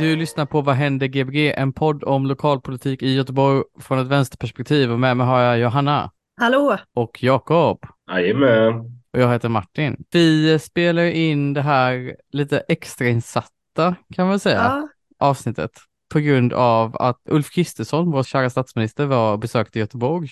[0.00, 1.52] Du lyssnar på Vad händer Gbg?
[1.56, 6.10] En podd om lokalpolitik i Göteborg från ett vänsterperspektiv och med mig har jag Johanna
[6.40, 6.76] Hallå!
[6.94, 8.74] och Jakob Jajamän.
[9.12, 10.04] och jag heter Martin.
[10.12, 14.88] Vi spelar in det här lite extrainsatta kan man säga Ja,
[15.28, 15.70] avsnittet
[16.12, 20.28] på grund av att Ulf Kristersson, vår kära statsminister, var och besökte Göteborg.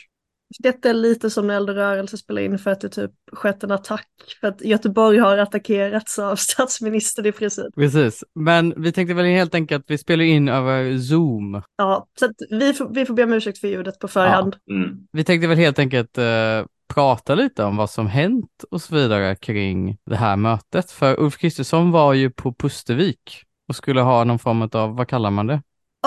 [0.59, 3.71] Detta är lite som när och rörelse spelar in för att det typ skett en
[3.71, 4.09] attack.
[4.41, 7.75] För att Göteborg har attackerats av statsministern i princip.
[7.75, 11.63] Precis, men vi tänkte väl helt enkelt att vi spelar in över Zoom.
[11.77, 14.57] Ja, så vi, får, vi får be om ursäkt för ljudet på förhand.
[14.71, 14.99] Mm.
[15.13, 19.35] Vi tänkte väl helt enkelt eh, prata lite om vad som hänt och så vidare
[19.35, 20.91] kring det här mötet.
[20.91, 25.31] För Ulf Kristersson var ju på Pustervik och skulle ha någon form av, vad kallar
[25.31, 25.63] man det?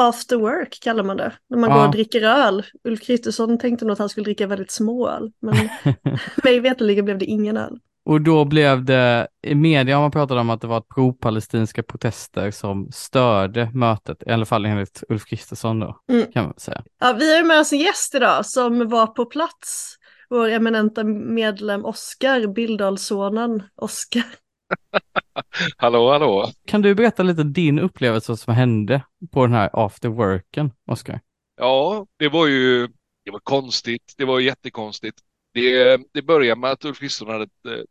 [0.09, 1.31] After work kallar man det.
[1.49, 1.75] När man Ja.
[1.77, 2.63] går och dricker öl.
[2.83, 5.31] Ulf Kristersson tänkte nog att han skulle dricka väldigt små öl.
[5.41, 5.55] Men
[6.43, 7.79] mig veterligen blev det ingen öl.
[8.05, 12.51] Och då blev det, i media har man pratat om att det var pro-palestinska protester
[12.51, 16.31] som störde mötet, i alla fall enligt Ulf Kristersson då, Mm.
[16.31, 16.83] kan man säga.
[16.99, 19.95] Ja, vi har ju med oss en gäst idag som var på plats.
[20.29, 24.23] Vår eminenta medlem Oskar, Bildalssonen Oskar.
[25.77, 26.51] Hallå, hallå.
[26.65, 31.19] Kan du berätta lite din upplevelse som hände på den här after worken, Oskar?
[31.57, 32.87] Ja, det var ju
[33.25, 34.13] det var konstigt.
[34.17, 35.19] Det var jättekonstigt.
[35.53, 37.83] Det, det började med att Ulf Kristersson hade ett eh,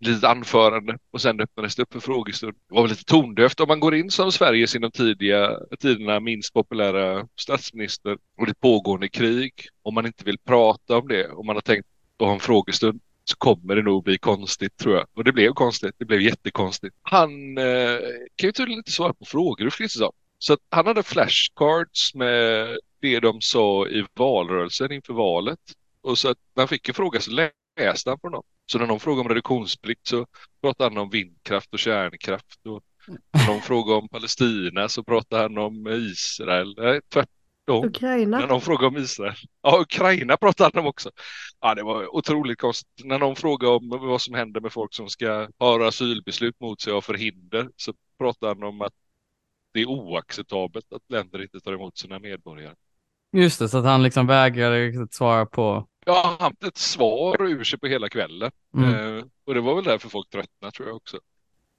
[0.00, 2.54] litet anförande och sen öppnades det upp för frågestund.
[2.68, 6.52] Det var väl lite tondövt om man går in som Sveriges inom tidiga tiderna minst
[6.54, 9.52] populära statsminister och det pågående krig.
[9.82, 13.00] Om man inte vill prata om det, om man har tänkt att ha en frågestund
[13.24, 15.06] så kommer det nog bli konstigt tror jag.
[15.14, 15.94] Och det blev konstigt.
[15.98, 16.96] Det blev jättekonstigt.
[17.02, 17.98] Han eh,
[18.36, 20.12] kan ju tydligen inte svara på frågor, det som.
[20.38, 22.68] Så att han hade flashcards med
[23.00, 25.58] det de sa i valrörelsen inför valet.
[26.00, 27.30] Och så att när han fick en fråga så
[27.76, 28.42] läste han från dem.
[28.66, 30.26] Så när någon frågade om reduktionsplikt så
[30.62, 32.66] pratade han om vindkraft och kärnkraft.
[32.66, 32.82] Och
[33.32, 36.74] när någon frågade om Palestina så pratade han om Israel.
[36.76, 37.41] Nej, tvärtom.
[37.66, 38.46] När Ukraina.
[38.46, 39.34] någon frågade om Israel.
[39.62, 41.10] Ja, Ukraina pratade han om också.
[41.60, 43.04] Ja, det var otroligt konstigt.
[43.04, 46.92] När någon frågade om vad som händer med folk som ska ha asylbeslut mot sig
[46.92, 48.92] och förhinder så pratade han om att
[49.72, 52.74] det är oacceptabelt att länder inte tar emot sina medborgare.
[53.32, 55.86] Just det, så att han liksom vägrade svara på...
[56.06, 58.50] Ja, han hade ett svar ur sig på hela kvällen.
[58.76, 59.18] Mm.
[59.18, 61.16] Eh, och det var väl därför folk tröttnade tror jag också.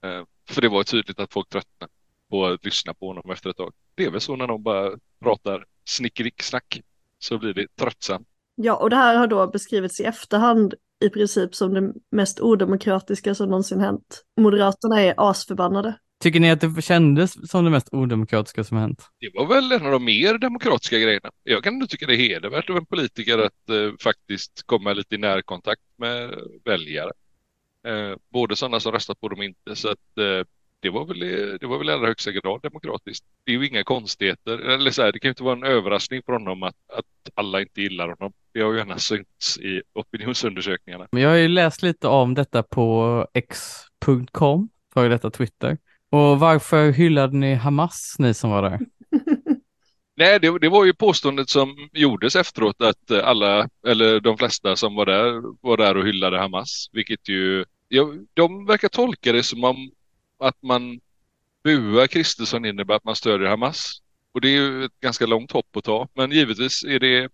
[0.04, 1.92] Eh, för det var tydligt att folk tröttnade
[2.30, 3.72] på att lyssna på honom efter ett tag.
[3.94, 4.90] Det är väl så när någon bara
[5.20, 6.80] pratar snickericksnack
[7.18, 8.28] så blir det tröttsamt.
[8.54, 10.74] Ja, och det här har då beskrivits i efterhand
[11.04, 14.24] i princip som det mest odemokratiska som någonsin hänt.
[14.40, 15.98] Moderaterna är asförbannade.
[16.20, 19.08] Tycker ni att det kändes som det mest odemokratiska som hänt?
[19.20, 21.30] Det var väl en av de mer demokratiska grejerna.
[21.42, 25.14] Jag kan nog tycka det är hedervärt av en politiker att eh, faktiskt komma lite
[25.14, 26.34] i närkontakt med
[26.64, 27.10] väljare.
[27.86, 29.76] Eh, både sådana som röstat på dem inte.
[29.76, 30.46] Så att eh,
[30.84, 31.18] det var väl
[31.60, 33.24] det var väl i allra högsta grad demokratiskt.
[33.44, 34.58] Det är ju inga konstigheter.
[34.58, 37.60] Eller så här, det kan ju inte vara en överraskning för honom att, att alla
[37.60, 38.32] inte gillar honom.
[38.52, 41.08] Det har ju gärna synts i opinionsundersökningarna.
[41.12, 45.78] Men Jag har ju läst lite om detta på x.com, före detta Twitter.
[46.10, 48.80] Och varför hyllade ni Hamas, ni som var där?
[50.16, 54.94] Nej, det, det var ju påståendet som gjordes efteråt att alla, eller de flesta som
[54.94, 56.90] var där, var där och hyllade Hamas.
[56.92, 59.90] Vilket ju, ja, de verkar tolka det som om
[60.48, 61.00] att man
[61.64, 64.02] buar Kristersson innebär att man stödjer Hamas.
[64.32, 66.08] Och det är ju ett ganska långt hopp att ta.
[66.14, 67.28] Men givetvis är det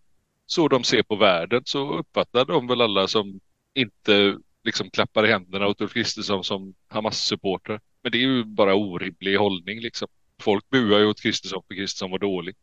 [0.47, 3.41] så de ser på världen så uppfattar de väl alla som
[3.75, 7.81] inte liksom klappar i händerna åt Ulf Kristersson som Hamas-supporter.
[8.03, 10.09] Men det är ju bara orimlig hållning liksom.
[10.41, 12.57] Folk buar ju åt Kristersson för Kristersson var dålig.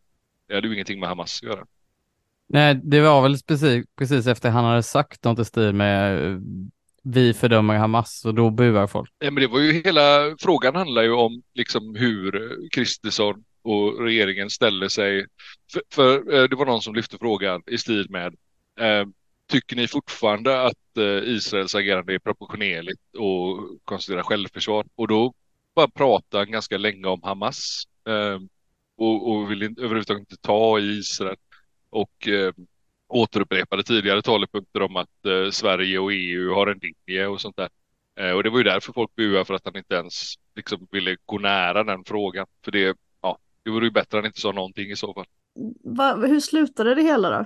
[0.48, 1.66] Det hade ju ingenting med Hamas att göra.
[2.48, 6.20] Nej, det var väl precis, precis efter han hade sagt något i stil med
[7.14, 9.12] vi fördömer Hamas och då buar folk.
[9.20, 14.50] Ja, men det var ju hela frågan handlar ju om liksom hur Kristersson och regeringen
[14.50, 15.26] ställer sig.
[15.74, 18.36] För, för eh, det var någon som lyfte frågan i stil med
[18.80, 19.08] eh,
[19.50, 24.86] Tycker ni fortfarande att eh, Israels agerande är proportionerligt och konstaterar självförsvar?
[24.96, 25.34] Och då
[25.76, 28.40] bara prata ganska länge om Hamas eh,
[28.98, 31.38] och, och vill inte, överhuvudtaget inte ta i Israel
[31.90, 32.54] och eh,
[33.08, 37.70] återupprepade tidigare talepunkter om att eh, Sverige och EU har en linje och sånt där.
[38.20, 41.18] Eh, och det var ju därför folk buade för att han inte ens liksom ville
[41.26, 42.48] gå nära den frågan.
[42.66, 45.26] För det, ja, det vore ju bättre att han inte sa någonting i så fall.
[45.84, 47.46] va, hur slutade det hela då?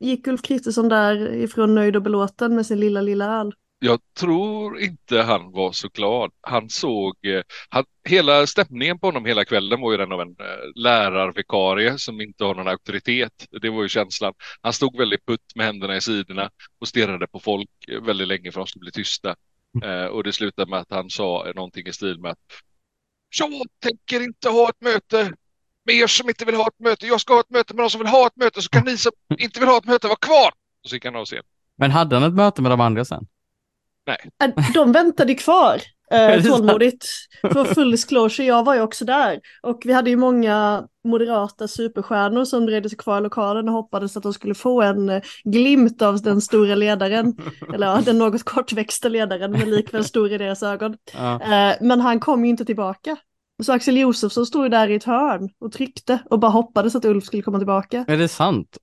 [0.00, 3.54] Gick Ulf Kristersson därifrån nöjd och belåten med sin lilla, lilla öl?
[3.78, 6.32] Jag tror inte han var så glad.
[6.40, 10.28] Han såg, eh, han, hela stämningen på honom hela kvällen var ju den av en
[10.28, 13.46] eh, lärarvikarie som inte har någon auktoritet.
[13.62, 14.34] Det var ju känslan.
[14.60, 16.50] Han stod väldigt putt med händerna i sidorna
[16.80, 19.36] och stirrade på folk eh, väldigt länge för att de skulle bli tysta.
[19.84, 22.38] Eh, och det slutade med att han sa någonting i stil med att
[23.38, 23.50] jag
[23.82, 25.32] tänker inte ha ett möte
[25.84, 27.06] med er som inte vill ha ett möte.
[27.06, 28.96] Jag ska ha ett möte med de som vill ha ett möte så kan ni
[28.96, 30.50] som inte vill ha ett möte vara kvar.
[30.82, 31.42] Och så gick han av scen.
[31.78, 33.26] Men hade han ett möte med de andra sen?
[34.06, 35.80] Äh, De väntade kvar
[36.10, 37.06] eh, tålmodigt.
[37.52, 39.40] För full disclosure, jag var ju också där.
[39.62, 44.16] Och vi hade ju många moderata superstjärnor som dröjde sig kvar i lokalen och hoppades
[44.16, 47.36] att de skulle få en eh, glimt av den stora ledaren.
[47.74, 50.96] Eller ja, den något kortväxta ledaren, men likväl stor i deras ögon.
[51.12, 51.42] Ja.
[51.42, 53.16] Eh, men han kom ju inte tillbaka.
[53.62, 57.04] Så Axel Josefsson stod ju där i ett hörn och tryckte och bara hoppades att
[57.04, 58.04] Ulf skulle komma tillbaka.
[58.08, 58.76] Är det sant?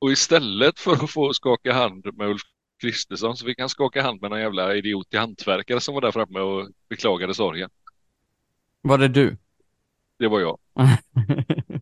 [0.00, 2.42] Och istället för att få skaka hand med Ulf
[2.80, 6.12] Kristersson så fick han skaka hand med någon jävla idiot i hantverkare som var där
[6.12, 7.70] framme och beklagade sorgen.
[8.80, 9.36] Var det du?
[10.18, 10.58] Det var jag.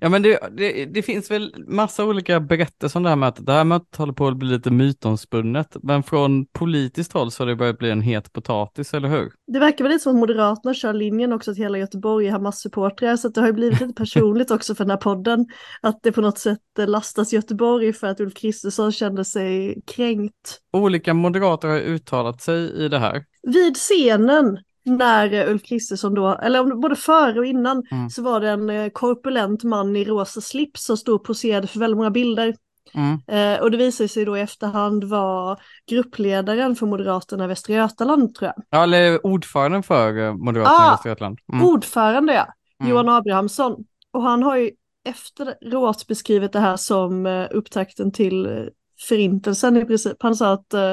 [0.00, 3.46] Ja men det, det, det finns väl massa olika berättelser om det här mötet.
[3.46, 7.48] Det här mötet håller på att bli lite mytomspunnet, men från politiskt håll så har
[7.48, 9.32] det börjat bli en het potatis, eller hur?
[9.46, 13.16] Det verkar väl lite som att Moderaterna kör linjen också att hela Göteborg har masssupportrar
[13.16, 15.46] så att det har ju blivit lite personligt också för den här podden.
[15.80, 20.60] Att det på något sätt lastas Göteborg för att Ulf Kristersson kände sig kränkt.
[20.72, 23.24] Olika moderater har uttalat sig i det här.
[23.42, 28.10] Vid scenen när eh, Ulf Kristersson då, eller både före och innan, Mm.
[28.10, 31.78] så var det en eh, korpulent man i rosa slips som stod och poserade för
[31.80, 32.54] väldigt många bilder.
[32.94, 33.20] Mm.
[33.26, 35.56] Eh, och det visade sig då i efterhand vara
[35.90, 38.64] gruppledaren för Moderaterna i Västra Götaland tror jag.
[38.70, 40.88] Ja, eller ordföranden för eh, Moderaterna Ah!
[40.88, 41.38] i Västra Götaland.
[41.52, 41.64] Mm.
[41.66, 42.46] Ordförande ja,
[42.80, 42.90] Mm.
[42.90, 43.84] Johan Abrahamsson.
[44.12, 44.70] Och han har ju
[45.08, 48.68] efteråt beskrivit det här som upptakten till
[49.04, 50.16] förintelsen i princip.
[50.20, 50.90] Han sa att eh,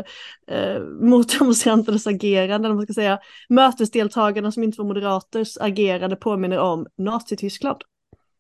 [0.47, 3.19] eh motdemonstranternas agerande, eller vad man ska säga,
[3.49, 7.81] mötesdeltagarna som inte var moderaters agerande påminner om Nazityskland.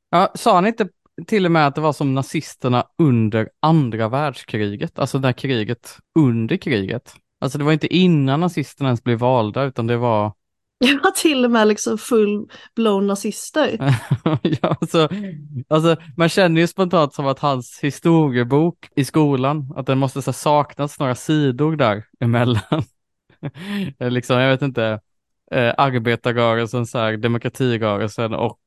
[0.09, 0.87] Ja, sa han inte
[1.27, 5.97] till och med att det var som nazisterna under andra världskriget, alltså det här kriget
[6.19, 7.13] under kriget?
[7.41, 10.33] Alltså det var inte innan nazisterna ens blev valda, utan det var
[10.81, 13.77] det var till och med liksom full-blown nazister.
[14.41, 15.09] ja, alltså,
[15.67, 20.33] alltså, man känner ju spontant som att hans historiebok i skolan, att den måste så
[20.33, 22.61] saknas några sidor där emellan.
[23.99, 24.99] Eh, liksom, jag vet inte,
[25.51, 28.59] eh, arbetarrörelsen, så här, demokratirörelsen och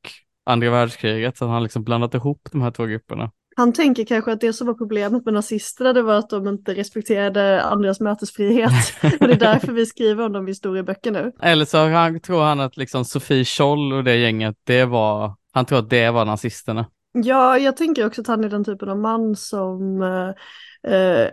[0.45, 3.31] andra världskriget, så han har liksom blandat ihop de här två grupperna.
[3.57, 6.73] Han tänker kanske att det som var problemet med nazisterna det var att de inte
[6.73, 8.71] respekterade andras mötesfrihet.
[9.19, 11.31] och det är därför vi skriver om dem i historieböcker nu.
[11.41, 15.65] Eller så han, tror han att liksom Sofie Scholl och det gänget, det var, han
[15.65, 16.85] tror att det var nazisterna.
[17.13, 20.29] Ja, jag tänker också att han är den typen av man som eh,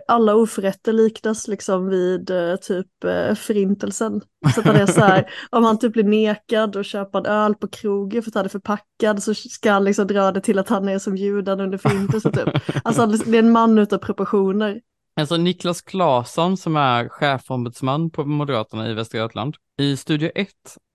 [0.07, 4.21] alla oförrätter liknas liksom vid eh, typ eh, förintelsen.
[4.53, 7.55] Så att han är så här, om han typ blir nekad och köpa en öl
[7.55, 10.69] på krogen för att han är förpackad så ska han liksom dra det till att
[10.69, 12.49] han är som judarna under förintelsen typ.
[12.83, 14.81] Alltså det är en man utav proportioner.
[15.15, 19.55] Alltså Niklas Claesson som är chefombudsman på Moderaterna i Västra Götaland.
[19.77, 20.47] I Studio 1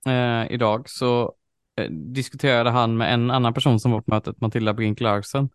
[0.07, 1.33] eh, idag så
[1.79, 5.49] eh, diskuterade han med en annan person som var på mötet, Matilda Brink Larsen.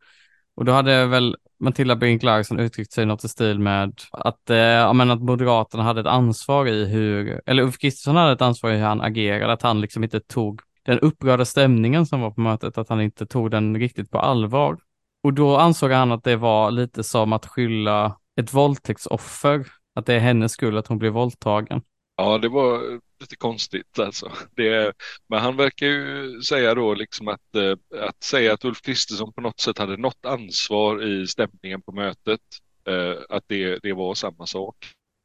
[0.57, 4.57] Och då hade väl Matilda Brink Larsson uttryckt sig något i stil med att, eh,
[4.57, 8.71] ja, men att Moderaterna hade ett ansvar i hur, eller Ulf Kristersson hade ett ansvar
[8.71, 12.41] i hur han agerade, att han liksom inte tog den upprörda stämningen som var på
[12.41, 14.79] mötet, att han inte tog den riktigt på allvar.
[15.23, 20.15] Och då ansåg han att det var lite som att skylla ett våldtäktsoffer, att det
[20.15, 21.83] är hennes skull att hon blir våldtagen.
[22.17, 24.33] Ja, det var lite konstigt alltså.
[24.57, 24.93] Det,
[25.29, 29.41] men han verkar ju säga då liksom att, eh, att säga att Ulf Kristersson på
[29.41, 32.41] något sätt hade något ansvar i stämningen på mötet,
[32.89, 34.77] eh, att det, det var samma sak.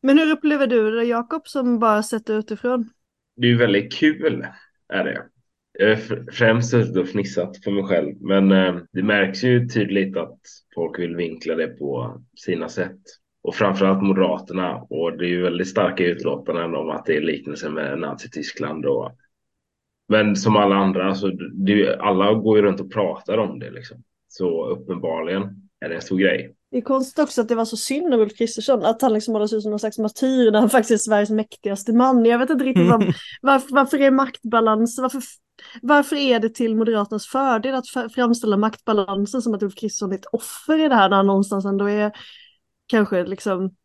[0.01, 2.89] Men hur upplever du det Jakob som bara sett det utifrån?
[3.35, 4.47] Det är ju väldigt kul,
[4.93, 5.25] är det.
[5.79, 9.67] Jag har fr- främst suttit och fnissat för mig själv, men eh, det märks ju
[9.67, 10.39] tydligt att
[10.75, 12.99] folk vill vinkla det på sina sätt.
[13.41, 17.69] Och framförallt Moderaterna, och det är ju väldigt starka utlåtanden om att det är liknelser
[17.69, 18.85] med Nazityskland.
[18.85, 19.11] Och...
[20.07, 23.59] Men som alla andra, så det är ju, alla går ju runt och pratar om
[23.59, 24.03] det liksom.
[24.27, 26.55] Så uppenbarligen är det en stor grej.
[26.71, 29.31] Det är konstigt också att det var så synd om Ulf Kristersson, att han liksom
[29.31, 32.25] målades ut som någon slags martyr när han faktiskt är Sveriges mäktigaste man.
[32.25, 33.03] Jag vet inte riktigt vad,
[33.41, 35.21] varför, varför är maktbalans, varför,
[35.81, 40.25] varför är det till Moderaternas fördel att framställa maktbalansen som att Ulf Kristersson är ett
[40.31, 42.11] offer i det här när han någonstans ändå är
[42.89, 43.75] kanske liksom,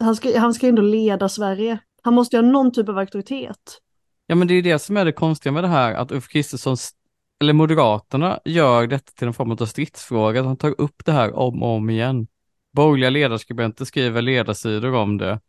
[0.00, 1.78] han ska, han ska ändå leda Sverige.
[2.02, 3.80] Han måste ju ha någon typ av auktoritet.
[4.26, 6.28] Ja men det är ju det som är det konstiga med det här, att Ulf
[6.28, 6.76] Kristersson
[7.40, 10.42] eller Moderaterna gör detta till en form av stridsfråga.
[10.42, 12.26] Han tar upp det här om och om igen.
[12.72, 15.40] Borgerliga ledarskribenter skriver ledarsidor om det.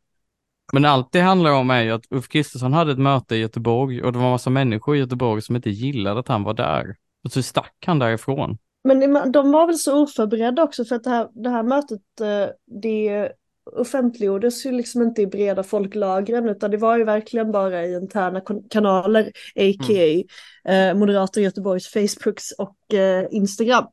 [0.74, 4.04] Men allt det handlar om är ju att Ulf Kristersson hade ett möte i Göteborg
[4.04, 6.96] och det var en massa människor i Göteborg som inte gillade att han var där.
[7.24, 8.58] Och så stack han därifrån.
[8.84, 12.50] Men de var väl så oförberedda också för att det här, det här mötet, eh,
[12.82, 13.32] det
[13.76, 18.42] offentliggjordes ju liksom inte i breda folklagren utan det var ju verkligen bara i interna
[18.70, 20.24] kanaler, a.k.a.
[20.66, 20.92] Mm.
[20.92, 23.86] Eh, Moderater Göteborgs Facebooks och eh, Instagram.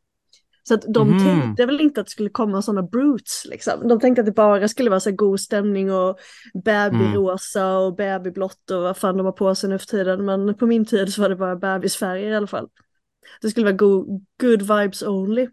[0.68, 1.24] Så att de mm.
[1.24, 3.88] tänkte väl inte att det skulle komma sådana brutes liksom.
[3.88, 6.18] De tänkte att det bara skulle vara så god stämning och
[6.64, 7.76] babyrosa mm.
[7.76, 10.24] och babyblått och vad fan de har på sig nu för tiden.
[10.24, 12.68] Men på min tid så var det bara bebisfärger i alla fall.
[13.40, 15.48] Det skulle vara go good vibes only.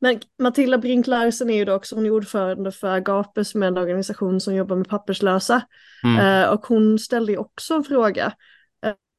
[0.00, 3.66] Men Matilda Brink Larsen är ju då också hon är ordförande för Agape som är
[3.66, 5.62] en organisation som jobbar med papperslösa.
[6.04, 6.44] Mm.
[6.44, 8.32] Uh, och hon ställde ju också en fråga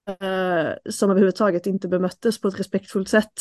[0.09, 3.33] uh, som överhuvudtaget inte bemöttes på ett respektfullt sätt.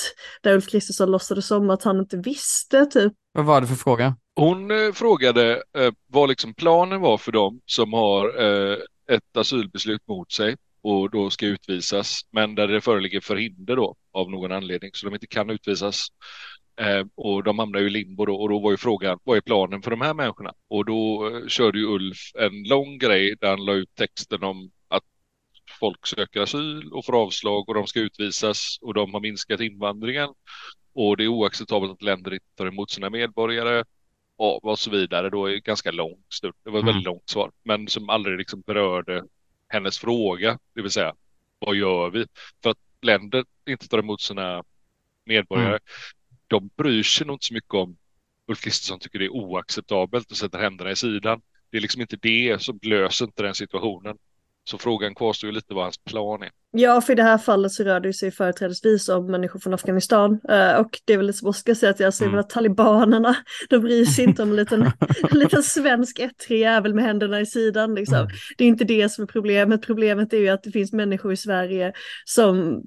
[0.43, 3.13] Där Ulf Kristersson låtsades som att han inte visste typ.
[3.33, 4.17] Vad var det för fråga?
[4.37, 5.63] Hon uh, frågade
[6.07, 8.29] vad liksom planen var för dem som har
[9.11, 14.31] ett asylbeslut mot sig och då ska utvisas, men där det föreligger förhinder då av
[14.31, 16.07] någon anledning så de inte kan utvisas.
[16.81, 19.41] Eh, och de hamnar ju i limbo då och då var ju frågan, vad är
[19.41, 20.53] planen för de här människorna?
[20.69, 24.71] Och då eh, körde ju Ulf en lång grej där han la ut texten om
[24.89, 25.05] att
[25.81, 30.29] folk söker asyl och får avslag och de ska utvisas och de har minskat invandringen
[30.95, 33.85] och det är oacceptabelt att länder inte tar emot sina medborgare
[34.37, 35.31] och, så vidare.
[35.31, 36.55] Då är det ganska långt stund.
[36.65, 36.95] Det var ett mm.
[36.95, 39.23] väldigt långt svar, men som aldrig liksom berörde
[39.73, 41.15] hennes fråga, det vill säga
[41.59, 42.27] vad gör vi?
[42.63, 44.65] För att länder inte tar emot sina
[45.25, 45.69] medborgare.
[45.69, 45.81] Mm
[46.53, 47.97] de bryr sig nog inte så mycket om
[48.49, 51.43] Ulf Kristersson tycker det är oacceptabelt och sätter händerna i sidan.
[51.71, 54.19] Det är liksom inte det som löser inte den situationen.
[54.65, 56.51] Så frågan kvarstår ju lite vad hans plan är.
[56.75, 60.33] Ja, för i det här fallet så rör det sig företrädesvis om människor från Afghanistan.
[60.33, 62.41] Uh, och det är väl lite som Oskar säger att jag säger mm.
[62.41, 63.37] att talibanerna,
[63.69, 64.83] de bryr sig inte om en liten,
[65.31, 67.95] en liten svensk ettrig jävel med händerna i sidan.
[67.95, 68.19] Liksom.
[68.19, 68.31] Mm.
[68.59, 69.83] Det är inte det som är problemet.
[69.83, 71.93] Problemet är ju att det finns människor i Sverige
[72.25, 72.83] som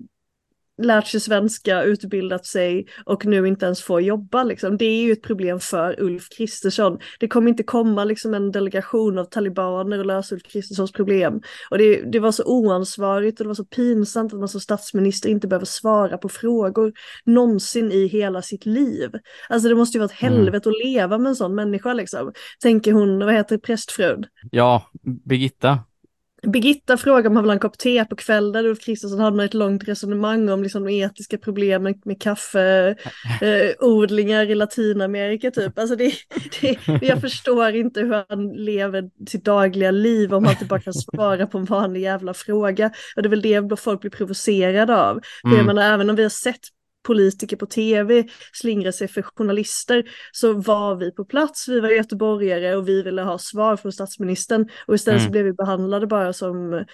[0.78, 4.44] lärt sig svenska, utbildat sig och nu inte ens får jobba.
[4.44, 4.78] Liksom.
[4.78, 7.00] Det är ju ett problem för Ulf Kristersson.
[7.20, 11.42] Det kommer inte komma liksom, en delegation av talibaner och lösa Ulf Kristerssons problem.
[11.70, 15.30] Och det, det var så oansvarigt och det var så pinsamt att man som statsminister
[15.30, 16.94] inte behöver svara på frågor
[17.26, 19.12] någonsin i hela sitt liv.
[19.50, 20.34] Alltså det måste ju vara ett mm.
[20.34, 20.76] helvete mm.
[20.76, 22.34] att leva med en sån människa liksom.
[22.62, 24.26] Tänker hon, vad heter prästfrun?
[24.52, 24.84] Ja,
[25.26, 25.80] Birgitta.
[26.44, 28.66] Birgitta frågar om man vill ha en kopp te på kvällen.
[28.66, 34.56] Ulf Kristersson hade ett långt resonemang om liksom de etiska problemen med kaffeodlingar eh, i
[34.56, 35.80] Latinamerika typ.
[35.80, 36.14] Alltså det,
[36.62, 40.94] det, jag förstår inte hur han lever sitt dagliga liv om han inte bara kan
[40.94, 42.92] svara på en vanlig jävla fråga.
[43.16, 45.20] Och det är väl det folk blir provocerade av.
[45.42, 45.58] För mm.
[45.58, 46.75] jag menar, även om vi har sett
[47.06, 52.76] politiker på tv slingra sig för journalister så var vi på plats, vi var göteborgare
[52.76, 55.28] och vi ville ha svar från statsministern och istället mm.
[55.28, 56.86] så blev vi behandlade bara som,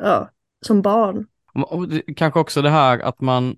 [0.00, 0.30] ja,
[0.66, 1.26] som barn.
[1.54, 1.86] Och
[2.16, 3.56] kanske också det här att man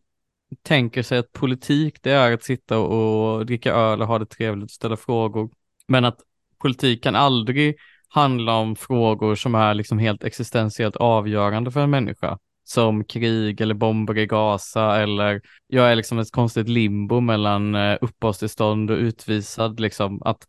[0.63, 4.65] tänker sig att politik det är att sitta och dricka öl och ha det trevligt
[4.65, 5.51] och ställa frågor.
[5.89, 6.19] Men att
[6.59, 7.77] politik kan aldrig
[8.09, 13.75] handla om frågor som är liksom helt existentiellt avgörande för en människa som krig eller
[13.75, 19.81] bomber i Gaza eller jag är liksom ett konstigt limbo mellan eh, uppehållstillstånd och utvisad
[19.81, 20.47] liksom att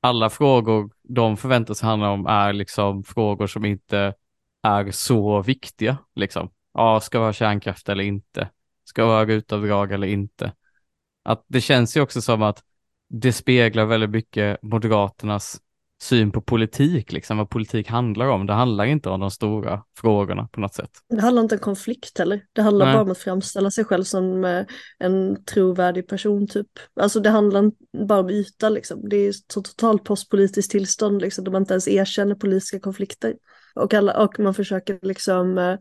[0.00, 4.14] alla frågor de förväntas handla om är liksom frågor som inte
[4.62, 6.50] är så viktiga liksom.
[6.74, 8.50] Ja, ska vi ha kärnkraft eller inte?
[8.84, 10.52] Ska vi ha rutavdrag eller inte?
[11.22, 12.62] Att det känns ju också som att
[13.08, 15.60] det speglar väldigt mycket Moderaternas
[16.04, 18.46] syn på politik, liksom vad politik handlar om.
[18.46, 20.90] Det handlar inte om de stora frågorna på något sätt.
[21.08, 22.40] Det handlar inte om konflikt heller.
[22.52, 22.94] Det handlar Nej.
[22.94, 24.64] bara om att framställa sig själv som eh,
[24.98, 26.66] en trovärdig person typ.
[27.00, 27.70] Alltså det handlar
[28.06, 29.08] bara om yta liksom.
[29.08, 33.34] Det är så totalt postpolitiskt tillstånd liksom, där man inte ens erkänner politiska konflikter.
[33.74, 35.76] Och, alla, och man försöker liksom eh,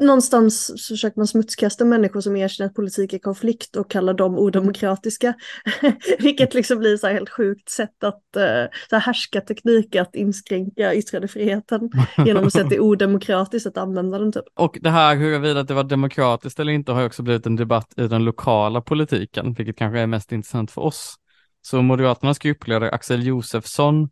[0.00, 4.38] någonstans så försöker man smutskasta människor som erkänner att politik är konflikt och kallar dem
[4.38, 5.34] odemokratiska.
[6.18, 8.42] Vilket liksom blir så här helt sjukt sätt att, uh,
[8.90, 11.90] så här härska teknik att inskränka yttrandefriheten
[12.26, 14.44] genom att säga att det är odemokratiskt att använda den typ.
[14.54, 18.08] Och det här huruvida det var demokratiskt eller inte har också blivit en debatt i
[18.08, 21.14] den lokala politiken, vilket kanske är mest intressant för oss.
[21.62, 24.08] Så Moderaternas gruppledare Axel Josefsson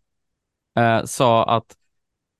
[0.79, 1.77] eh, sa att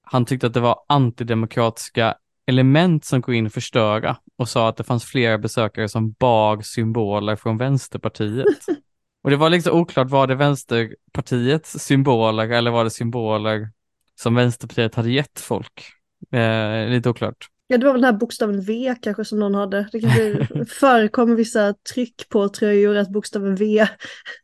[0.05, 2.15] han tyckte att det var antidemokratiska
[2.47, 6.61] element som går in och förstöra och sa att det fanns flera besökare som bar
[6.61, 8.47] symboler från Vänsterpartiet.
[9.23, 13.71] Och det var liksom oklart, var det Vänsterpartiets symboler eller var det symboler
[14.21, 15.83] som Vänsterpartiet hade gett folk?
[16.33, 17.49] Eh, lite oklart.
[17.73, 19.89] Ja, det var väl den här bokstaven V kanske som någon hade.
[19.93, 23.87] Det kanske förekommer vissa tryck på tröjor att bokstaven V.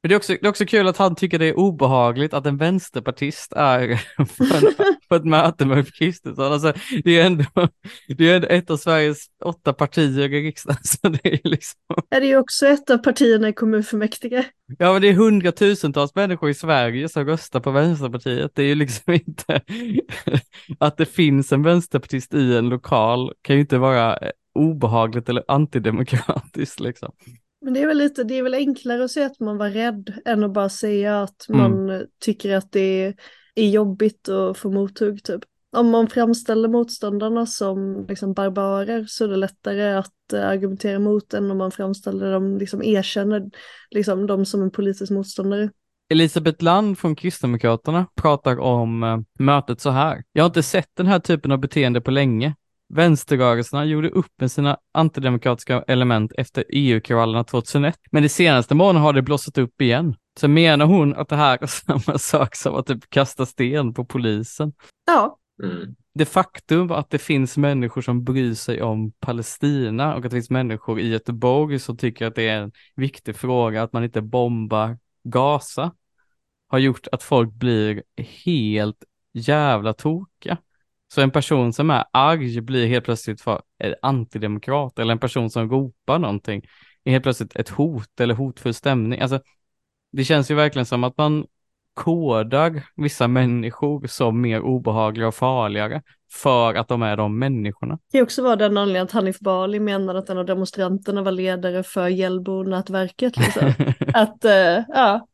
[0.03, 2.47] Men det, är också, det är också kul att han tycker det är obehagligt att
[2.47, 4.01] en vänsterpartist är
[5.09, 6.53] på, ett möte med Ulf Kristersson.
[6.53, 6.73] Alltså,
[7.05, 7.45] det, är ändå,
[8.19, 10.79] det är ändå ett av Sveriges åtta partier i riksdagen.
[10.83, 11.81] Så det är liksom...
[12.11, 14.45] Är det också ett av partierna i kommunfullmäktige.
[14.79, 18.51] Ja, men det är hundratusentals människor i Sverige som röstar på Vänsterpartiet.
[18.55, 19.61] Det är ju liksom inte
[20.79, 25.45] att det finns en vänsterpartist i en lokal kan ju inte vara eh, obehagligt eller
[25.49, 27.13] antidemokratiskt liksom.
[27.61, 30.13] Men det är väl lite, det är väl enklare att säga att man var rädd
[30.25, 31.61] än att bara säga att Mm.
[31.61, 33.15] man tycker att det är,
[33.55, 35.41] är jobbigt att få mothugg typ.
[35.77, 41.35] Om man framställer motståndarna som liksom barbarer så är det lättare att eh, argumentera mot
[41.35, 43.51] än om man framställer dem, liksom erkänner
[43.91, 45.71] liksom, dem som en politisk motståndare.
[46.11, 50.25] Elisabeth Land från Kristdemokraterna pratar om eh, mötet så här.
[50.33, 52.55] Jag har inte sett den här typen av beteende på länge.
[52.95, 59.13] Vänsterrörelserna gjorde upp med sina antidemokratiska element efter EU-kravallerna 2001, men de senaste månaderna har
[59.13, 60.15] det blossat upp igen.
[60.41, 61.67] Så menar hon att det här är
[62.07, 64.73] samma sak som att typ kasta sten på polisen?
[65.07, 65.97] Ja, Mm.
[66.15, 70.51] det faktum att det finns människor som bryr sig om Palestina och att det finns
[70.51, 74.99] människor i Göteborg som tycker att det är en viktig fråga att man inte bombar
[75.25, 75.93] Gaza
[76.69, 78.03] har gjort att folk blir
[78.45, 80.59] helt jävla tokiga.
[81.09, 83.63] Så en person som är arg blir helt plötsligt för
[84.03, 86.63] antidemokrat eller en person som ropar någonting
[87.05, 89.21] är helt plötsligt ett hot eller hotfull stämning.
[89.21, 89.41] Alltså,
[90.13, 91.47] det känns ju verkligen som att man
[91.99, 96.03] kodar vissa människor som mer obehagliga och farligare
[96.33, 97.99] för att de är de människorna.
[98.13, 101.33] det kan också vara den anledningen att Hanif Bali menade att en av demonstranterna var
[101.33, 103.37] ledare för Hjällbo-nätverket.
[103.37, 103.73] Liksom.
[104.15, 105.27] att, eh, ja,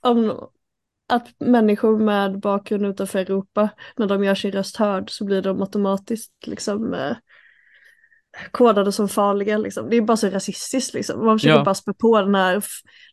[0.00, 0.48] om,
[1.08, 5.60] att människor med bakgrund utanför Europa, när de gör sin röst hörd så blir de
[5.60, 7.16] automatiskt liksom eh,
[8.50, 9.58] kodade som farliga.
[9.58, 9.90] Liksom.
[9.90, 11.26] Det är bara så rasistiskt liksom.
[11.26, 11.64] Man försöker Ja.
[11.64, 12.64] bara spä på den här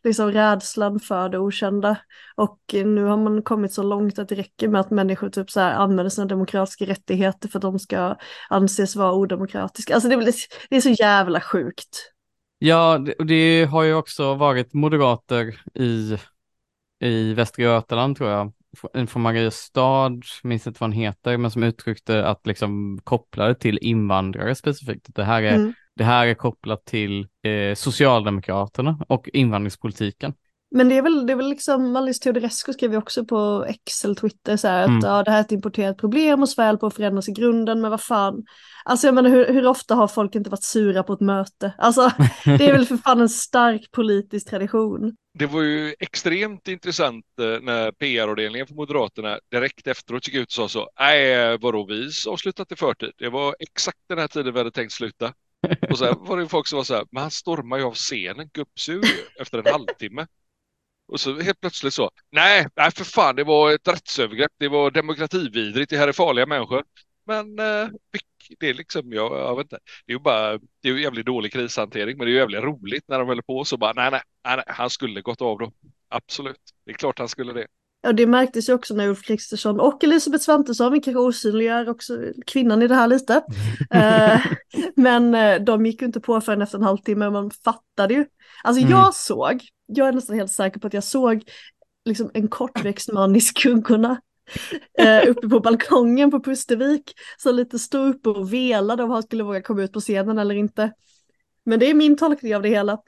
[0.04, 1.96] liksom, rädslan för det okända.
[2.36, 5.60] Och nu har man kommit så långt att det räcker med att människor typ så
[5.60, 8.16] här använder sina demokratiska rättigheter för att de ska
[8.50, 9.94] anses vara odemokratiska.
[9.94, 10.34] Alltså det är,
[10.70, 12.12] det är så jävla sjukt.
[12.58, 16.18] Ja, det, och det har ju också varit moderater i,
[17.00, 18.52] i Västra Götaland tror jag.
[19.08, 24.54] Från Mariestad, minns inte vad han heter, men som uttryckte att liksom kopplade till invandrare
[24.54, 25.06] specifikt.
[25.14, 25.74] Det här är, Mm.
[25.96, 30.34] det här är kopplat till eh, Socialdemokraterna och invandringspolitiken.
[30.74, 33.66] Men det är väl, det är väl liksom, Alice Teodorescu skrev ju också på
[34.04, 35.00] eller Twitter så här att Mm.
[35.04, 37.80] ja, det här är ett importerat problem och Sverige håller på att förändras i grunden,
[37.80, 38.44] men vad fan.
[38.84, 41.74] Alltså jag menar hur, hur ofta har folk inte varit sura på ett möte?
[41.78, 42.10] Alltså
[42.44, 45.16] det är väl för fan en stark politisk tradition.
[45.34, 50.52] Det var ju extremt intressant eh, när PR-avdelningen för Moderaterna direkt efteråt gick ut och
[50.52, 50.90] sa så.
[50.98, 53.12] Nej, vadå vi har slutat i förtid.
[53.16, 55.34] Det var exakt den här tiden vi hade tänkt sluta.
[55.90, 58.50] Och sen var det folk som var så här, men han stormar ju av scenen,
[58.52, 60.26] gubbsur ju, efter en halvtimme.
[61.08, 64.90] Och så helt plötsligt så, nej, nej för fan, det var ett rättsövergrepp, det var
[64.90, 66.84] demokratividrigt, det här är farliga människor.
[67.26, 67.88] Men eh,
[68.58, 71.26] det är liksom, jag, jag vet inte, det är ju bara, det är ju jävligt
[71.26, 74.10] dålig krishantering, men det är ju jävligt roligt när de håller på så bara, nej,
[74.10, 74.20] nej,
[74.66, 75.72] han skulle gått av då.
[76.08, 77.66] Absolut, det är klart han skulle det.
[78.06, 82.18] Och det märktes ju också när Ulf Kristersson och Elisabeth Svantesson, vi kanske osynliggör också
[82.46, 83.42] kvinnan i det här lite.
[83.94, 84.40] Eh,
[84.96, 88.26] men eh, de gick ju inte på förrän efter en halvtimme, man fattade ju.
[88.64, 88.90] Alltså Mm.
[88.92, 91.42] jag såg, jag är nästan helt säker på att jag såg
[92.04, 94.20] liksom en kortväxt man i skuggorna.
[94.98, 97.12] eh, uppe på balkongen på Pustervik.
[97.38, 100.54] Så lite stod uppe och velade om han skulle våga komma ut på scenen eller
[100.54, 100.92] inte.
[101.64, 102.98] Men det är min tolkning av det hela.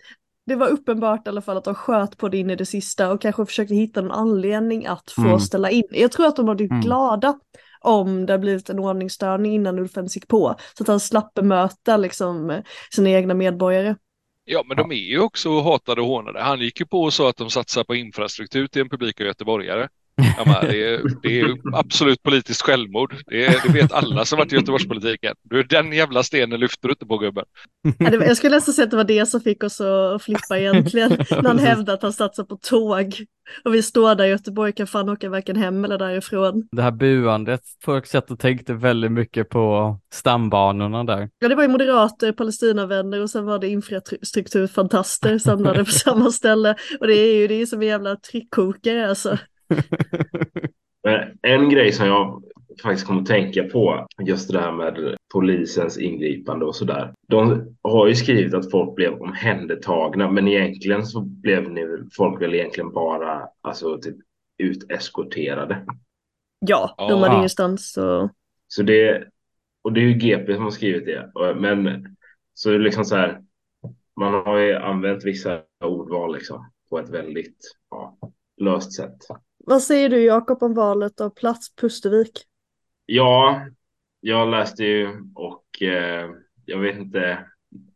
[0.47, 3.13] Det var uppenbart i alla fall att de sköt på det in i det sista
[3.13, 5.41] och kanske försökte hitta någon anledning att få Mm.
[5.41, 5.85] ställa in.
[5.91, 6.83] Jag tror att de har blivit Mm.
[6.83, 7.39] glada
[7.81, 10.55] om det har blivit en ordningsstörning innan Ulf ens gick på.
[10.79, 13.97] Så att han slapp bemöta liksom sina egna medborgare.
[14.45, 16.43] Ja, men de är ju också hatade och hånade.
[16.43, 19.27] Han gick ju på och sa att de satsar på infrastruktur till en publik av
[19.27, 19.89] göteborgare.
[20.17, 23.17] Jag menar, det, är, det är ju absolut politiskt självmord.
[23.27, 25.35] Det, är, det vet alla som varit i Göteborgspolitiken.
[25.43, 27.45] Du, den jävla stenen lyfter du inte på gubben.
[27.99, 31.11] Jag skulle nästan säga att det var det som fick oss att flippa egentligen.
[31.31, 33.15] när han hävdade att han satsar på tåg.
[33.65, 36.69] Och vi står där i Göteborg kan fan åka varken hem eller därifrån.
[36.73, 41.29] Det här buandet, folk satt och tänkte väldigt mycket på stambanorna där.
[41.39, 46.77] Ja, det var ju moderater, Palestinavänner och sen var det infrastrukturfantaster samlade på samma ställe.
[47.01, 49.39] Och det är ju det är som en jävla tryckkokare alltså.
[51.03, 52.43] Men en grej som jag
[52.83, 57.15] faktiskt kom att tänka på, just det här med polisens ingripande och sådär.
[57.29, 62.55] De har ju skrivit att folk blev omhändertagna, men egentligen så blev ni, folk väl
[62.55, 64.17] egentligen bara alltså, typ,
[64.59, 65.87] uteskorterade.
[66.59, 68.31] Ja, de hade ingenstans och...
[68.69, 69.25] Så det,
[69.83, 71.33] och det är ju GP som har skrivit det.
[71.57, 72.07] Men
[72.55, 73.41] så är det liksom så här.
[74.17, 77.59] Man har ju använt vissa ordval liksom på ett väldigt
[77.91, 78.19] ja,
[78.61, 79.17] löst sätt.
[79.67, 82.43] Vad säger du Jakob om valet av plats Pustervik?
[83.07, 83.61] Ja,
[84.21, 86.31] jag läste ju och eh,
[86.65, 87.39] jag vet inte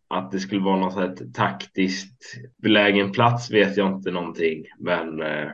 [0.08, 2.22] att det skulle vara något sätt taktiskt
[2.56, 4.64] belägen plats vet jag inte någonting.
[4.78, 5.50] Men eh,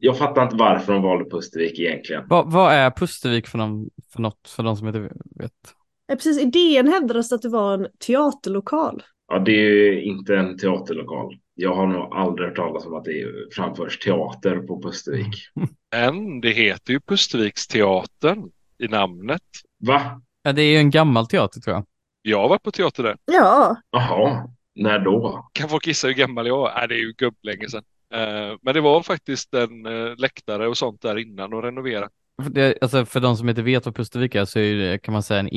[0.00, 2.24] jag fattar inte varför de valde Pustervik egentligen.
[2.28, 5.00] Vad, vad är Pustervik för, någon, för något, för de som inte
[5.36, 5.52] vet?
[6.10, 9.02] Eh, Precis, idén hävdades att det var en teaterlokal.
[9.28, 11.38] Ja, det är ju inte en teaterlokal.
[11.60, 15.34] Jag har nog aldrig hört talas om att det framförs teater på Pustervik.
[15.92, 19.42] Men det heter ju Pusterviksteatern i namnet.
[19.78, 20.20] Va?
[20.42, 21.84] Ja, det är ju en gammal teater tror jag.
[22.22, 23.16] Jag har varit på teater där.
[23.24, 25.48] Ja, Jaha, när då?
[25.52, 26.82] Kan folk gissa hur gammal jag är?
[26.82, 27.84] Äh, det är ju gubblänge sedan.
[28.14, 32.08] Eh, men det var faktiskt en eh, läktare och sånt där innan och renovera.
[32.42, 35.12] För, det, alltså, för de som inte vet vad Pustervik är så är det, kan
[35.12, 35.48] man säga en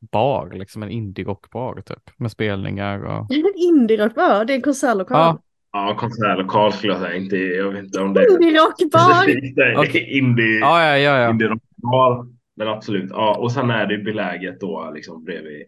[0.00, 3.26] indie-bar, liksom en indie-rockbar typ, med spelningar och...
[3.56, 5.18] indie-rock, ja det är en konsertlokal.
[5.18, 7.16] Ja, Ja, konsertlokal skulle jag säga.
[7.16, 9.78] Inte, jag vet inte om det är Indie-rockbar!
[9.88, 10.18] Okej.
[10.18, 11.18] indie, ja, ja, ja.
[11.18, 11.30] ja.
[11.30, 12.26] indie rockbar.
[12.56, 13.10] Men absolut.
[13.10, 15.66] Ja, och sen är det beläget då liksom bredvid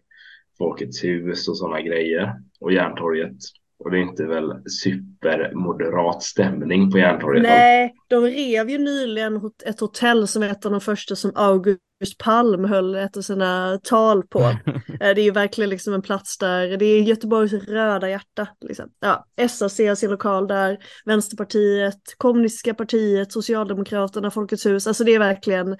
[0.57, 2.33] Folkets hus och sådana grejer.
[2.59, 3.37] Och Järntorget.
[3.83, 7.43] Och det är inte väl supermoderat stämning på Järntorget.
[7.43, 11.81] Nej, de rev ju nyligen ett hotell som är ett av de första som August
[12.23, 14.39] Palm höll ett av sina tal på.
[14.39, 14.55] Eh,
[14.99, 18.47] Det är ju verkligen liksom en plats där, det är Göteborgs röda hjärta.
[18.61, 18.85] Liksom.
[18.99, 24.87] Ja, SAC har sin lokal där, Vänsterpartiet, Kommunistiska partiet, Socialdemokraterna, Folkets hus.
[24.87, 25.77] Alltså det är verkligen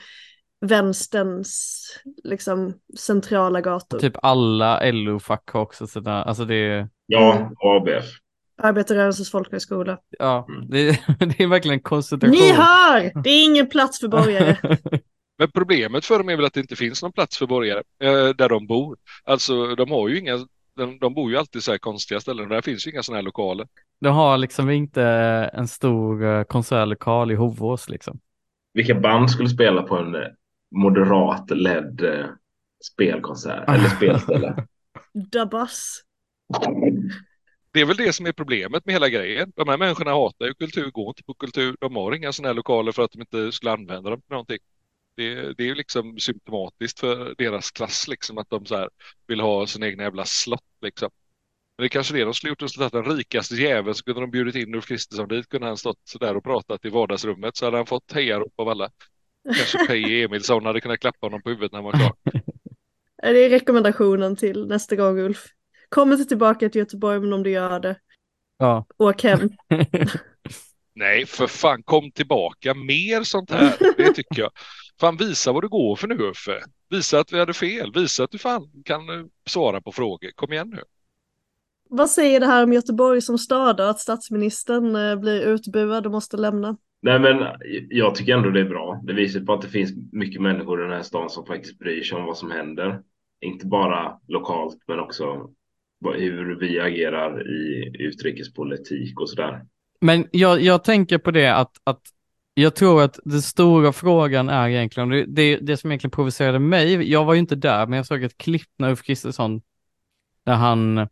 [0.65, 1.81] vänsterns
[2.23, 3.99] liksom, centrala gator.
[3.99, 8.05] Typ alla LO-fack har också sina, alltså det är, Ja, ABF.
[8.61, 9.97] Arbetarrörelsens folkhögskola.
[10.19, 10.69] ja, Mm.
[10.69, 12.35] det, det är verkligen en koncentration.
[12.35, 13.21] Ni hör!
[13.23, 14.57] Det är ingen plats för borgare.
[15.37, 18.29] Men problemet för dem är väl att det inte finns någon plats för borgare eh,
[18.29, 18.97] där de bor.
[19.23, 20.37] Alltså de har ju inga,
[20.75, 23.17] de, de bor ju alltid så här konstiga ställen och där finns ju inga sådana
[23.17, 23.67] här lokaler.
[24.01, 25.03] De har liksom inte
[25.53, 28.19] en stor eh, konsertlokal i Hovås liksom.
[28.73, 30.21] Vilka band skulle spela på en eh,
[30.75, 32.25] moderat-ledd eh,
[32.93, 34.65] spelkonsert eller spelställe?
[35.31, 36.01] Dabas.
[37.73, 39.51] Det är väl det som är problemet med hela grejen.
[39.55, 41.75] De här människorna hatar ju kultur, går inte på kultur.
[41.79, 44.57] De har inga sådana här lokaler för att de inte skulle använda dem till någonting.
[45.15, 48.89] Det, det är ju liksom symptomatiskt för deras klass liksom att de så här
[49.27, 51.09] vill ha sina egna jävla slott liksom.
[51.77, 52.59] Men det är kanske det de skulle gjort.
[52.59, 55.49] De skulle tagit den rikaste jäveln så kunde de bjudit in Ulf Kristersson dit.
[55.49, 58.69] Kunde han stått så där och pratat i vardagsrummet så hade han fått hejarop av
[58.69, 58.89] alla.
[59.43, 62.13] Kanske Peje Emilsson hade kunnat klappa honom på huvudet när han var klar.
[63.23, 65.45] Det är rekommendationen till nästa gång Ulf.
[65.95, 67.95] Kom inte tillbaka till Göteborg men om du gör det,
[68.57, 68.85] Ja.
[68.97, 69.39] åk hem.
[70.95, 72.73] Nej, för fan kom tillbaka.
[72.73, 73.75] Mer sånt här.
[73.97, 74.51] Det tycker jag.
[74.99, 76.59] Fan visa vad du går för nu Uffe.
[76.89, 77.91] Visa att vi hade fel.
[77.95, 80.31] Visa att du fan kan eh, svara på frågor.
[80.35, 80.81] Kom igen nu.
[81.89, 83.83] Vad säger det här om Göteborg som stad då?
[83.83, 86.77] Att statsministern eh, blir utbuad och måste lämna?
[87.01, 87.45] Nej, men
[87.89, 89.01] jag tycker ändå det är bra.
[89.03, 92.03] Det visar på att det finns mycket människor i den här stan som faktiskt bryr
[92.03, 93.01] sig om vad som händer.
[93.41, 95.49] Inte bara lokalt, men också
[96.03, 99.65] hur vi agerar i utrikespolitik och sådär.
[100.01, 102.01] Men jag, jag tänker på det att, att
[102.53, 107.11] jag tror att den stora frågan är egentligen, det, det, det som egentligen provocerade mig,
[107.11, 109.61] jag var ju inte där, men jag såg ett klipp när Ulf Kristersson,
[110.45, 111.07] när han,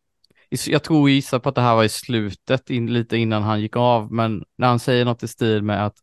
[0.67, 3.61] jag tror och gissar på att det här var i slutet, in, lite innan han
[3.61, 5.95] gick av, men när han säger något i stil med att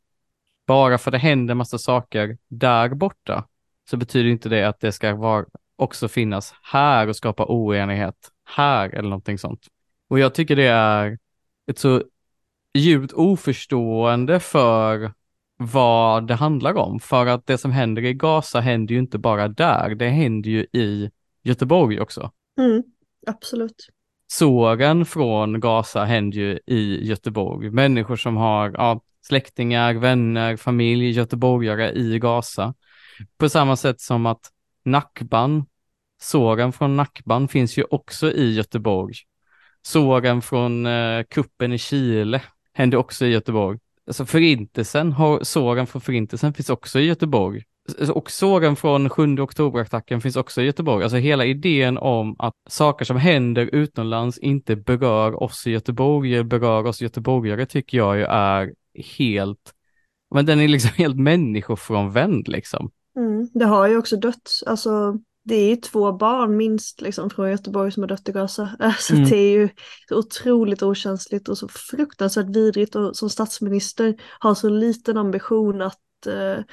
[0.67, 3.47] bara för det händer massa saker där borta,
[3.91, 5.45] så betyder inte det att det ska vara,
[5.77, 9.67] också finnas här och skapa oenighet här eller någonting sånt.
[10.09, 11.19] Och jag tycker det är
[11.71, 12.03] ett så
[12.75, 15.13] djupt oförstående för
[15.59, 17.01] vad det handlar om.
[17.01, 20.67] För att det som händer i Gaza händer ju inte bara där, det händer ju
[20.73, 21.11] i
[21.43, 22.31] Göteborg också.
[22.59, 22.83] Mm,
[23.27, 23.89] absolut.
[24.29, 27.71] Såren från Gaza händer ju i Göteborg.
[27.71, 32.75] Människor som har ja, släktingar, vänner, familj, göteborgare i Gaza.
[33.39, 34.51] På samma sätt som att
[34.85, 35.67] Nackban,
[36.21, 39.15] såren från Nackban finns ju också i Göteborg.
[39.83, 43.79] Såren från eh, kuppen i Chile hände också i Göteborg.
[44.07, 47.63] Alltså förintelsen, har, såren från förintelsen finns också i Göteborg.
[48.15, 51.03] Och såren från 7 oktober-attacken finns också i Göteborg.
[51.03, 56.87] Alltså hela idén om att saker som händer utomlands inte berör oss i Göteborg, berör
[56.87, 58.73] oss göteborgare tycker jag ju är
[59.19, 59.73] helt,
[60.35, 62.91] men den är liksom helt människofrånvänd liksom.
[63.17, 63.49] Mm.
[63.55, 67.93] Det har ju också dött, alltså det är ju två barn minst liksom från Göteborg
[67.93, 68.71] som har dött i Gaza.
[68.79, 69.29] Alltså Mm.
[69.31, 69.69] det är ju
[70.09, 76.27] så otroligt okänsligt och så fruktansvärt vidrigt och som statsminister har så liten ambition att
[76.27, 76.65] eh,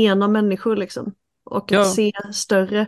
[0.00, 1.14] ena människor liksom.
[1.44, 1.80] Och Ja.
[1.80, 2.86] att se större.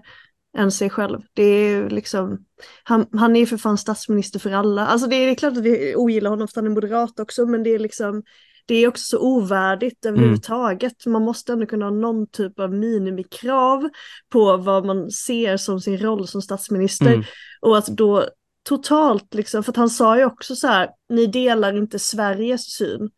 [0.56, 1.20] än sig själv.
[1.34, 2.38] Det är liksom,
[2.84, 4.86] han, han är för fan statsminister för alla.
[4.86, 7.46] Alltså det är, det är klart att vi ogillar honom för han är moderat också,
[7.46, 8.22] men det är liksom,
[8.66, 11.06] det är också så ovärdigt överhuvudtaget.
[11.06, 13.88] Man måste ändå kunna ha någon typ av minimikrav
[14.28, 17.12] på vad man ser som sin roll som statsminister.
[17.12, 17.24] Mm.
[17.60, 18.28] Och att då
[18.68, 23.10] totalt, liksom, för att han sa ju också så här, ni delar inte Sveriges syn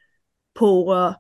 [0.59, 1.15] på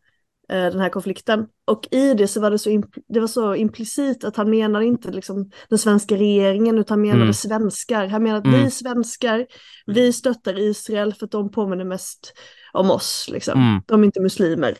[0.48, 1.46] den här konflikten.
[1.66, 5.10] Och i det så var det så, det var så implicit att han menade inte
[5.10, 7.34] liksom den svenska regeringen utan han menade Mm.
[7.34, 8.06] svenskar.
[8.06, 8.64] Han menade att Mm.
[8.64, 9.46] vi svenskar,
[9.86, 12.32] vi stöttar Israel för att de påminner mest
[12.72, 13.28] om oss.
[13.32, 13.60] Liksom.
[13.60, 13.82] Mm.
[13.86, 14.74] De är inte muslimer.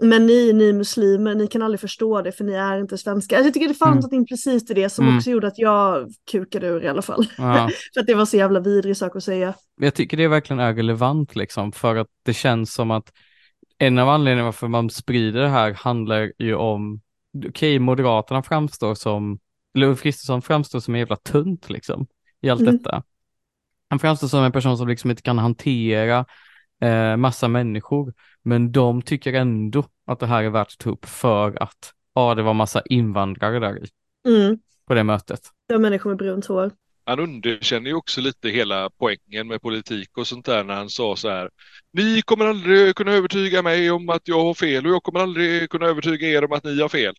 [0.00, 3.36] Men ni, ni muslimer, ni kan aldrig förstå det för ni är inte svenskar.
[3.36, 4.00] Alltså, jag tycker det fanns Mm.
[4.02, 5.16] något implicit i det som Mm.
[5.18, 7.26] också gjorde att jag kukade ur i alla fall.
[7.38, 7.70] Ja.
[7.94, 9.54] för att det var så jävla vidrig sak att säga.
[9.80, 13.12] Jag tycker det verkligen är relevant liksom för att det känns som att
[13.78, 17.00] en av anledningarna varför man sprider det här handlar ju om,
[17.48, 19.38] okej Moderaterna framstår som,
[19.76, 22.06] eller Ulf Kristersson framstår som en jävla tunt liksom
[22.40, 22.76] i allt Mm.
[22.76, 23.02] detta.
[23.90, 26.24] Han framstår som en person som liksom inte kan hantera
[26.80, 31.04] eh, massa människor, men de tycker ändå att det här är värt att ta upp
[31.04, 33.88] för att, ja det var massa invandrare där i,
[34.28, 34.58] Mm.
[34.86, 35.40] på det mötet.
[35.68, 36.70] Det var människor med brunt hår.
[37.06, 41.16] Han underkänner ju också lite hela poängen med politik och sånt där när han sa
[41.16, 41.50] så här.
[41.92, 45.70] Ni kommer aldrig kunna övertyga mig om att jag har fel och jag kommer aldrig
[45.70, 47.14] kunna övertyga er om att ni har fel.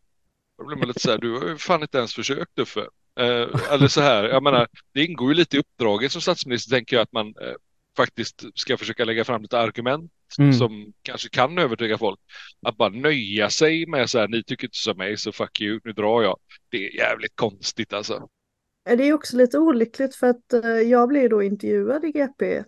[0.57, 2.87] Då blir man lite så här, du har ju fan inte ens försökt Uffe.
[3.19, 6.95] Eh, eller så här, jag menar, det ingår ju lite i uppdraget som statsminister tänker
[6.95, 7.53] jag att man eh,
[7.97, 10.53] faktiskt ska försöka lägga fram lite argument Mm.
[10.53, 12.19] som kanske kan övertyga folk.
[12.65, 15.79] Att bara nöja sig med så här, ni tycker inte som mig så fuck you,
[15.83, 16.39] nu drar jag.
[16.69, 18.27] Det är jävligt konstigt alltså.
[18.95, 22.63] Det är också lite olyckligt för att eh, jag blev då intervjuad i GP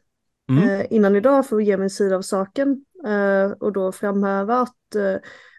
[0.49, 0.69] Mm.
[0.69, 4.95] eh, innan idag för att ge min sida av saken eh, och då framhäva att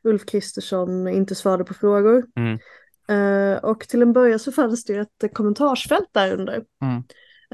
[0.04, 2.26] Ulf Kristersson inte svarade på frågor.
[2.36, 2.58] Mm.
[3.62, 4.94] Och till en början så fanns det
[5.24, 6.64] ett kommentarsfält där under.
[6.82, 7.02] Mm.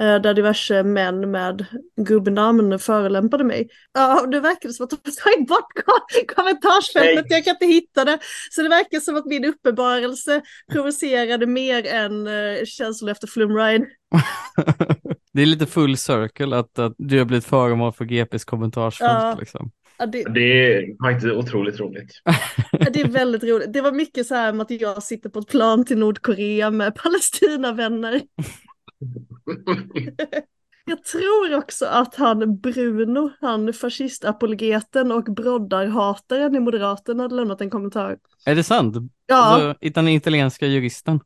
[0.00, 1.66] Eh, Där diverse män med
[2.00, 3.68] gubbnamn förolämpade mig.
[3.94, 7.38] Ja, det verkade som att de tagit bort kom- kommentarsfältet, Nej.
[7.38, 8.18] jag kan inte hitta det.
[8.50, 13.86] Så det verkar som att min uppenbarelse provocerade mer än uh, känslor efter flumride.
[15.32, 19.36] det är lite full circle att, att du har blivit föremål för GPs kommentarsfält Ja.
[19.40, 19.70] liksom.
[19.98, 22.10] Ja, det, Det är faktiskt otroligt roligt.
[22.72, 23.72] Ja, Det är väldigt roligt.
[23.72, 26.94] Det var mycket så här med att jag sitter på ett plan till Nordkorea med
[26.94, 28.20] Palestinavänner.
[30.88, 37.70] Jag tror också att han Bruno, han fascistapologeten och broddarhataren i Moderaterna hade lämnat en
[37.70, 38.18] kommentar.
[38.44, 38.96] Är det sant?
[39.26, 41.20] Ja, Alltså, den italienska juristen.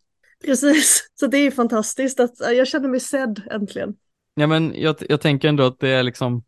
[0.44, 1.11] precis.
[1.14, 3.94] Så det är fantastiskt att jag känner mig sedd äntligen.
[4.35, 6.44] Ja, men jag, jag tänker ändå att det är liksom,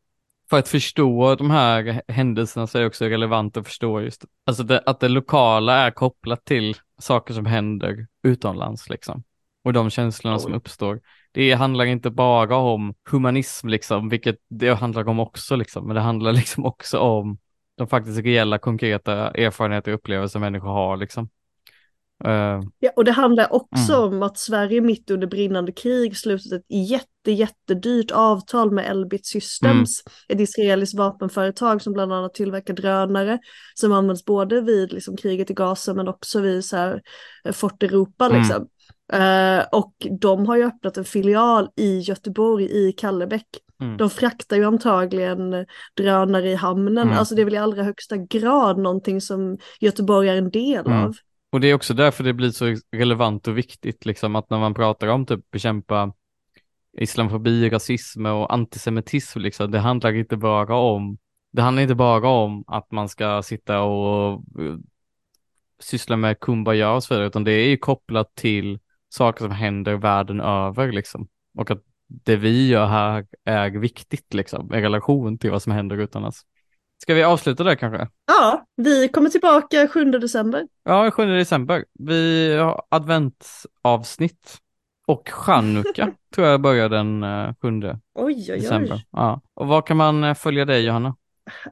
[0.51, 4.63] för att förstå de här händelserna så är det också relevant att förstå just, alltså
[4.63, 9.23] det, att det lokala är kopplat till saker som händer utomlands liksom.
[9.65, 10.57] Och de känslorna som Ja.
[10.57, 11.01] uppstår.
[11.33, 16.01] Det handlar inte bara om humanism liksom, vilket det handlar om också liksom, men det
[16.03, 17.39] handlar liksom också om
[17.77, 21.29] de faktiskt reella, konkreta erfarenheter och upplevelser människor har liksom.
[22.25, 26.67] Eh, Ja, och det handlar också om att Sverige mitt under brinnande krig slutit ett
[26.69, 33.39] jätte, jättedyrt avtal med Elbit Systems, ett israeliskt vapenföretag som bland annat tillverkar drönare
[33.75, 37.03] som används både vid liksom, kriget i Gaza men också vid så här,
[37.45, 38.27] eh, Fort Europa.
[38.27, 38.67] Mm.
[39.13, 43.47] Eh, och de har ju öppnat en filial i Göteborg, i Kallebäck.
[43.81, 43.97] Mm.
[43.97, 46.99] De fraktar ju antagligen drönare i hamnen.
[47.09, 47.19] Mm.
[47.19, 51.05] Alltså det är väl i allra högsta grad någonting som Göteborg är en del Mm.
[51.05, 51.15] av.
[51.53, 54.75] Och det är också därför det blir så relevant och viktigt, liksom att när man
[54.75, 56.13] pratar om typ bekämpa
[56.99, 61.19] islamofobi, rasism och antisemitism, liksom, det handlar inte bara om,
[61.53, 64.77] det handlar inte bara om att man ska sitta och eh,
[65.79, 68.79] syssla med kumbaya och så vidare, utan det är ju kopplat till
[69.13, 71.29] saker som händer världen över, liksom.
[71.59, 71.83] Och att
[72.25, 76.43] det vi gör här är viktigt, liksom, i relation till vad som händer utomlands.
[77.03, 78.09] Ska vi avsluta där kanske?
[78.27, 80.69] Ja, vi kommer tillbaka 7 december.
[80.85, 81.85] Ja, 7 december.
[81.99, 84.59] Vi har adventsavsnitt
[85.07, 87.69] och chanukka tror jag börjar den eh, 7
[88.15, 88.95] Oj, oj, december.
[88.95, 89.07] oj.
[89.13, 89.41] Ja.
[89.55, 91.17] Och var kan man eh, följa dig Johanna?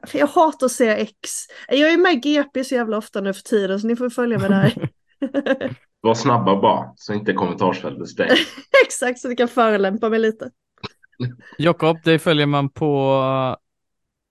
[0.07, 1.29] För Jag hatar att säga X.
[1.69, 4.39] Jag är med i GP så jävla ofta nu för tiden så ni får följa
[4.39, 4.89] med där.
[6.01, 8.39] Var snabba bara, så inte kommentarsfältet stängs.
[8.85, 10.49] Exakt, så ni kan förelämpa mig lite.
[11.57, 13.15] Jakob, dig följer man på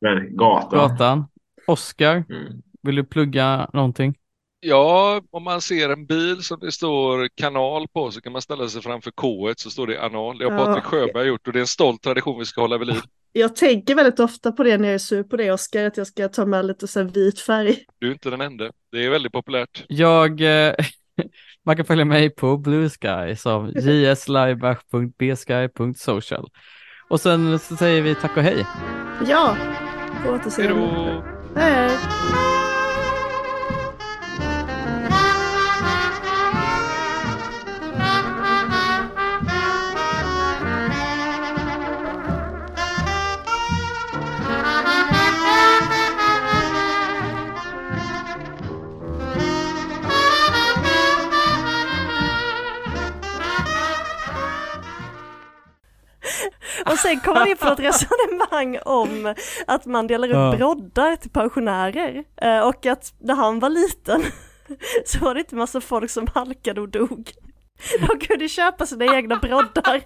[0.00, 0.78] Men gatan.
[0.78, 1.24] gatan.
[1.66, 2.62] Oskar, Mm.
[2.82, 4.14] vill du plugga någonting?
[4.60, 8.68] Ja, om man ser en bil som det står kanal på så kan man ställa
[8.68, 10.38] sig framför K så står det anal.
[10.38, 10.64] Det har Ja.
[10.64, 13.00] Patrik Sjöberg gjort och det är en stolt tradition vi ska hålla vid liv.
[13.32, 16.06] Jag tänker väldigt ofta på det när jag är sur på det Oskar, att jag
[16.06, 17.84] ska ta med lite så här vit färg.
[17.98, 18.70] Du är inte den enda.
[18.92, 19.84] Det är väldigt populärt.
[19.88, 20.74] Jag, eh,
[21.66, 26.48] Man kan följa mig på Blue Sky som jslaibach.bsky.social.
[27.08, 28.66] Och sen så säger vi tack och hej.
[29.26, 29.56] Ja,
[30.22, 30.80] på Hej återseende.
[30.80, 31.24] då!
[31.60, 31.90] Hej.
[57.02, 59.34] Sen kom man in på ett resonemang om
[59.66, 60.54] att man delar ut Ja.
[60.56, 62.24] broddar till pensionärer.
[62.42, 64.22] Eh, Och att när han var liten
[65.06, 67.30] så var det inte massa folk som halkade och dog.
[68.00, 70.00] De kunde köpa sina egna broddar.